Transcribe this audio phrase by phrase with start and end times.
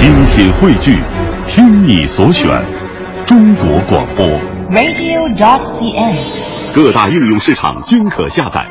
[0.00, 0.98] 精品汇聚，
[1.46, 2.48] 听你所选，
[3.26, 4.26] 中国广播。
[4.70, 6.74] radio.cn。
[6.74, 8.66] 各大应用市场均可下载。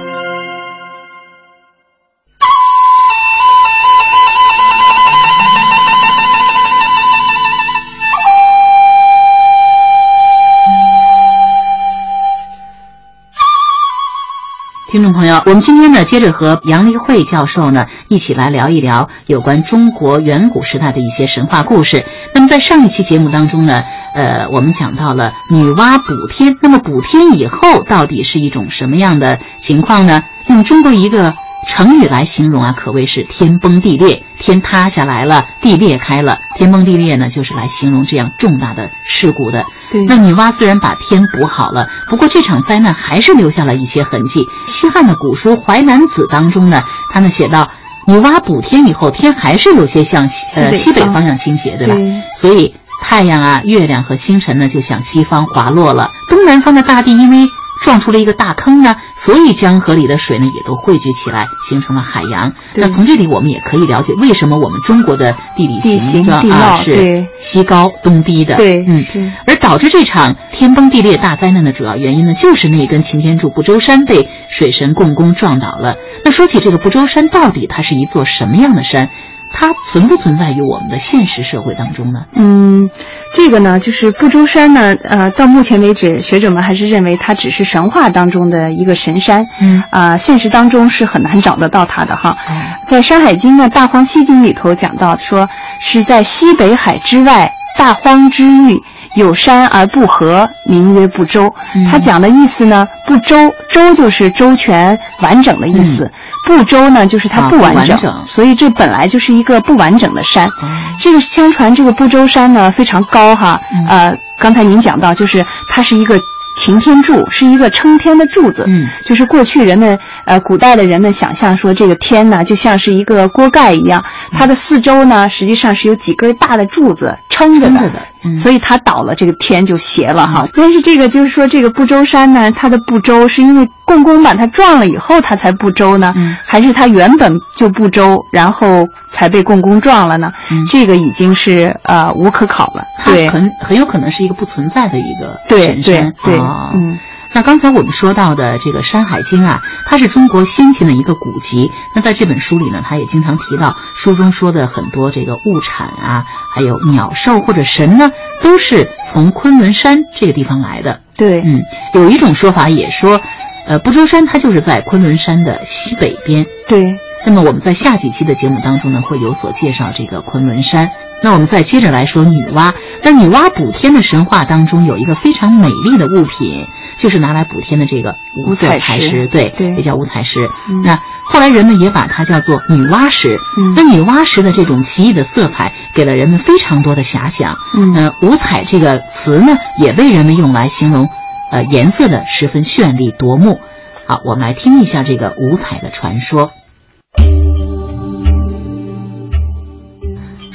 [14.91, 22.03] 听众朋友，我们今天呢，接着和杨丽慧教授呢一起来聊一聊有关中国远古时代的一些神话故事。
[22.33, 23.83] 那么在上一期节目当中呢，
[24.15, 26.57] 呃，我们讲到了女娲补天。
[26.59, 30.23] 那么补天以后到底是一种什么样的情况呢？
[30.47, 31.35] 用中国一个
[31.67, 36.39] 成语来形容啊，可谓是天崩地裂，天塌下来了，地裂开了。
[36.57, 39.63] 天崩地裂呢，就是来形容这样重大的事故的。
[39.91, 44.47] 对那女娲虽然把天补好了，不过这场灾难还是留下了一些痕迹。
[44.65, 47.71] 西汉的古书《淮南子》当中呢，他们写到，
[48.09, 51.93] 女娲补天以后，天还是有些向西呃西北方向倾斜，对吧？
[51.93, 52.73] 对所以
[53.03, 56.09] 太阳啊、月亮和星辰呢就向西方滑落了。
[56.27, 57.47] 东南方的大地因为
[57.83, 62.53] 撞出了一个大坑呢，所以江河里的水呢也都汇聚起来，形成了海洋。
[62.73, 68.55] 那从这里我们也可以了解，为什么我们中国的地理形状啊是西高东低的。
[68.55, 69.31] 对嗯是。
[69.45, 75.95] 而导致这场天崩地裂大灾难的主要原因呢，就是那根擎天柱不周山被水神共工撞倒了。
[76.29, 79.09] 那说起这个不周山，到底它是一座什么样的山？
[79.51, 82.25] 它存不存在于我们的现实社会当中呢？
[82.35, 82.87] 嗯，
[83.35, 92.37] 这个呢，就是不周山呢，呃，到目前为止，学者们还是认为它只是神话当中的一个神山，嗯啊、现实当中是很难找得到它的哈。
[92.47, 92.53] 哦
[92.85, 95.49] 在《山海经》的《大荒西经》里头讲到说，
[95.79, 98.79] 是在西北海之外大荒之域。
[99.15, 101.53] 有山而不合，名曰不周。
[101.75, 101.85] 嗯。
[101.89, 103.35] 它讲的意思呢，不周，
[103.71, 106.09] 周就是周全完整的意思，
[106.45, 110.47] 不周呢就是它不完整，不完整所以这本来就是一个不完整的山。
[110.47, 110.51] 哦
[110.99, 113.87] 这个相传这个不周山呢非常高哈，嗯。
[113.87, 116.19] 呃，刚才您讲到，就是它是一个
[116.57, 124.03] 擎天柱，是一个撑天的柱子，嗯，就是过去人们呃古代的人们想象说这个天呢就像是一个锅盖一样，
[124.33, 130.47] 它的四周呢实际上是有几根大的柱子撑着的，撑着的嗯所以它倒了，这个天就斜了哈。
[130.53, 140.31] 但是这个就是说这个不周山呢，它的不周是因为共工把它撞了以后它才不周呢，嗯还是它原本就不周，然后才被共工撞了呢？
[140.51, 142.83] 嗯这个已经是呃无可考了。
[143.05, 146.13] 对很很有可能是一个不存在的一个对神山。
[146.23, 146.97] 对对哦嗯。
[147.33, 151.71] 那刚才我们说到的这个《山海经》啊，它是中国先秦的一个古籍。
[151.95, 161.01] 那在这本书里呢，它也经常提到书中说的很多这个物产啊，还有鸟兽或者神呢，都是从昆仑山这个地方来的。
[161.15, 161.59] 对，嗯，
[161.93, 163.21] 有一种说法也说，
[163.67, 166.45] 呃，不周山它就是在昆仑山的西北边。
[166.67, 166.95] 对，
[167.27, 170.89] 那么我们在下几期的节目当中呢，会有所介绍这个昆仑山。
[171.21, 172.73] 那我们再接着来说女娲。
[173.03, 176.65] 那女娲补天的神话当中有一个非常美丽的物品，
[176.99, 178.13] 就是拿来补天的这个
[178.45, 180.49] 五色彩彩石石，对，对也叫五彩石。
[180.69, 183.39] 嗯那后来人们也把它叫做女娲石。
[183.57, 187.57] 嗯那女娲石的这种奇异的色彩，给了人们非常多的遐想。
[187.75, 191.09] 嗯呃，五彩这个词呢，也被人们用来形容，
[191.51, 193.61] 呃，颜色的十分绚丽夺目。
[194.05, 196.51] 好，我们来听一下这个五彩的传说。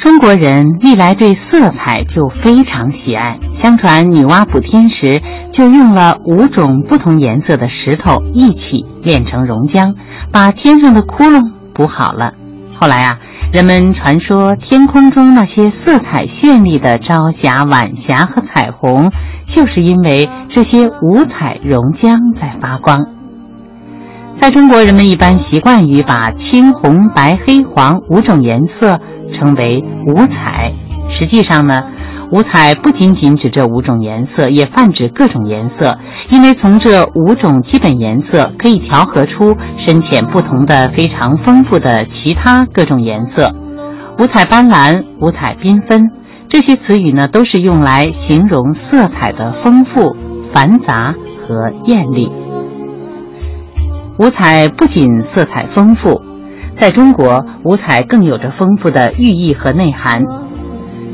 [0.05, 3.39] 中国人历来对色彩就非常喜爱。
[3.55, 9.95] 相传女娲补天时，就用了五种不同颜色的石头一起炼成熔浆，
[10.31, 12.35] 把天上的窟窿补好了。
[12.79, 13.19] 后来啊，
[13.51, 19.11] 人们传说天空中那些色彩绚丽的朝霞、晚霞和彩虹，
[19.47, 23.07] 就是因为这些五彩熔浆在发光。
[24.35, 29.01] 在中国，人们一般习惯于把青、红、白、黑、黄五种颜色
[29.33, 30.73] 称为五彩。
[31.09, 31.85] 实际上呢，
[32.31, 35.97] 五彩不仅仅指这五种颜色，也泛指各种颜色，
[36.29, 43.55] 因为从这五种基本颜色可以调和出深浅不同的非常丰富的其他各种颜色。
[44.19, 46.11] 五彩斑斓、五彩缤纷
[46.49, 50.15] 这些词语呢，都是用来形容色彩的丰富、
[50.53, 52.29] 繁杂和艳丽。
[54.17, 56.23] 五彩不仅色彩丰富，
[56.73, 60.23] 在中国，五彩更有着丰富的寓意和内涵。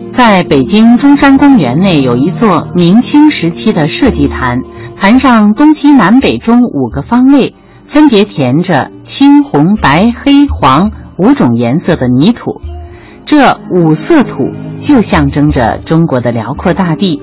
[0.08, 4.58] 在北京中山公园内有一座明清时期的设计坛，
[4.96, 7.54] 坛上东西南北中五个方位，
[7.86, 12.60] 分别填着青、红、白、黑、黄五种颜色的泥土。
[13.24, 14.44] 这五色土
[14.78, 17.22] 就象征着中国的辽阔大地。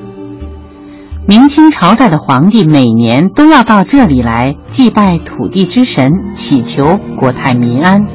[1.29, 8.05] 明清朝代的皇帝每年都要到这里来祭拜土地之神，祈求国泰民安。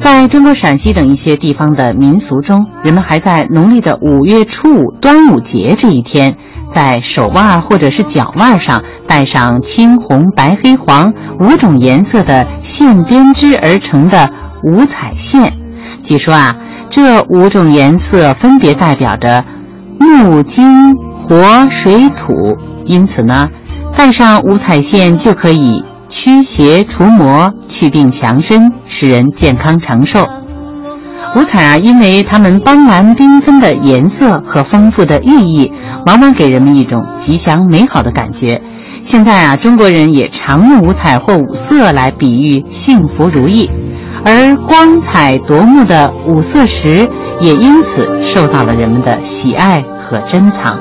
[0.00, 6.36] 在中国陕西等一些地方的民俗中，人们还在农历的五月初五端午节这一天，
[6.66, 14.28] 在手腕或者是脚腕上戴上青、红、白、黑、黄五种颜色的线编织而成的
[14.64, 15.52] 五彩线。
[16.02, 16.56] 据说啊，
[16.90, 19.44] 这五种颜色分别代表着
[20.00, 20.96] 木、金、
[21.32, 23.48] 火、水、土，因此呢，
[23.96, 25.82] 带上五彩线就可以。
[26.10, 30.28] 驱邪除魔、祛病强身，使人健康长寿。
[31.34, 35.72] 五彩啊，因为它们斑斓缤纷的颜色和丰富的寓意，
[36.04, 38.60] 往往给人们一种吉祥美好的感觉。
[39.00, 43.70] 现在啊，中国人也常用五彩或五色来比喻幸福如意，
[44.22, 47.08] 而光彩夺目的五色石
[47.40, 50.76] 也因此受到了人们的喜爱和珍藏。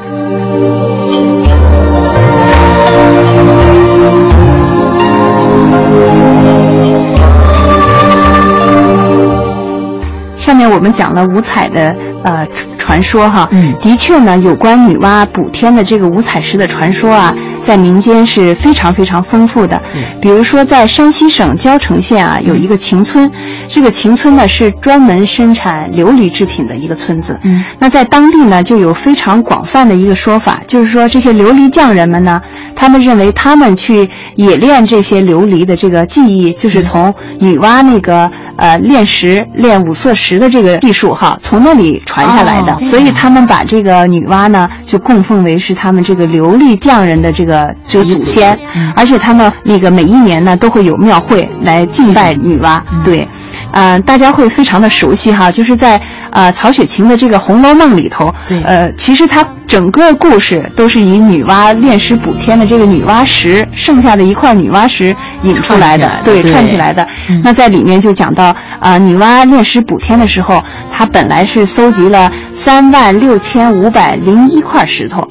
[10.37, 12.45] 上面我们讲了五彩的呃
[12.77, 17.33] 传说哈，嗯，的确呢，有关女娲补天的这个五彩石的传说啊。
[17.61, 19.81] 在民间是非常非常丰富的，
[20.19, 23.31] 比如说在山西省交城县啊，有一个秦村，
[23.67, 27.39] 这个秦村呢是专门生产琉璃制品的一个村子。
[27.43, 32.41] 嗯，那在当地呢就有非常广泛的一个说法，就是说这些琉璃匠人们呢，
[32.75, 38.29] 他们认为他们去冶炼这些琉璃的这个技艺，就是从女娲那个
[38.61, 47.75] 呃炼石炼五色石的这个技术哈，从那里传下来的，所以他们把这个女娲呢就供奉为是他们这个琉璃匠人的这个。
[47.87, 48.57] 这个祖先，
[48.95, 52.79] 而且他们那个每一年呢都会有庙会来敬拜女娲。
[53.03, 53.27] 对，
[53.71, 55.99] 呃，大家会非常的熟悉哈，就是在
[56.31, 58.33] 呃曹雪芹的这个《红楼梦》里头，
[58.63, 67.07] 呃，其实它整个故事都是以女娲炼石补天的这个女娲石剩下的一块女娲石引出来的，对，串起来的。
[67.43, 75.27] 那在里面就讲到啊，女娲炼石补天的时候，她本来是搜集了三万六千五百零一块石头。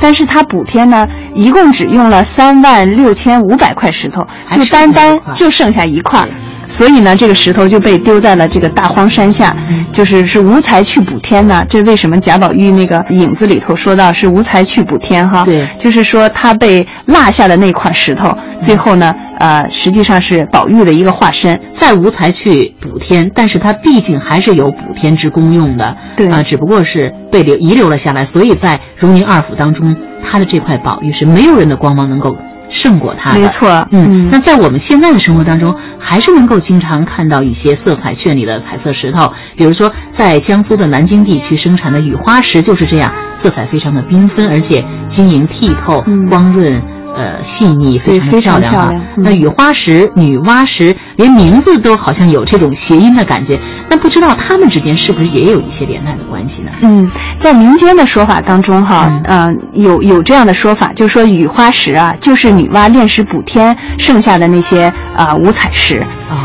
[0.00, 6.26] 但是他补天呢，一共只用了三万六千五百块石头，就单单就剩下一块，
[6.72, 9.54] 所以呢，这个石头就被丢在了这个大荒山下，
[9.92, 11.62] 就是是无才去补天呢。
[11.68, 15.44] 这为什么贾宝玉那个影子里头说到是无才去补天哈？
[15.44, 29.94] 对，就是说他被落下的那块石头，最后呢，呃，实际上是宝玉的一个化身，再无才去补天，但是他毕竟还是有补天之功用的，对啊，只不过是被留遗留了下来，所以在荣宁二府当中。
[30.24, 32.38] 他的这块宝玉是没有人的光芒能够
[32.72, 33.86] 胜过它的，没错。
[33.90, 46.82] 嗯，那在我们现在的生活当中，还是能够经常看到一些色彩绚丽的彩色石头，比如说在江苏的南京地区生产的雨花石就是这样，色彩非常的缤纷，而且晶莹剔透、光润。
[47.14, 48.94] 呃，细腻非常的漂亮啊。
[49.18, 53.60] 那雨花石、女娲石，连名字都好像有这种谐音的感觉。
[53.92, 56.70] 那不知道他们之间是不是也有一些连带的关系呢？
[56.80, 57.06] 嗯，
[57.38, 66.02] 在民间的说法当中，哈，嗯，有有这样的说法，就是说雨花石啊，就是女娲炼石补天剩下的那些啊五彩石。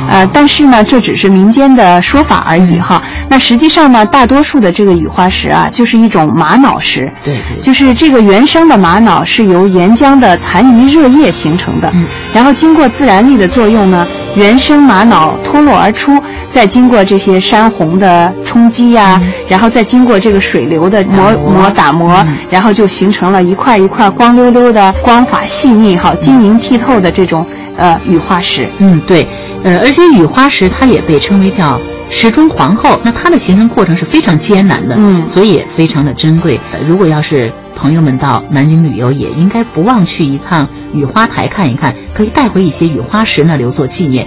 [0.09, 3.01] 呃，但是呢，这只是民间的说法而已哈。
[3.29, 7.09] 那实际上呢，大多数的这个雨花石啊，就是一种玛瑙石。
[7.23, 11.89] 对，就是这个原生的玛瑙是由岩浆的残余热液形成的。
[11.93, 12.05] 嗯。
[12.33, 14.05] 然后经过自然力的作用呢，
[14.35, 16.21] 原生玛瑙脱落而出，
[16.57, 28.67] 再经过这些山洪的冲击呀，然后再经过这个水流的磨磨打磨，然后就形成了一块一块光溜溜的、光滑细腻、哈晶莹剔透的这种呃雨花石。
[28.79, 29.27] 嗯，对。
[29.63, 31.79] 呃，而且雨花石它也被称为叫
[32.09, 36.59] 石中皇后，那它的形成过程是非常艰难的，嗯，所以也非常的珍贵。
[36.87, 44.25] 如果要是朋友们到南京旅游，也应该不忘去一趟雨花台看一看，可以带回一些雨花石呢，留作纪念。